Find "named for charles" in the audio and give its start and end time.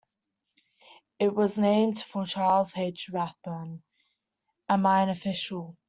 1.59-2.75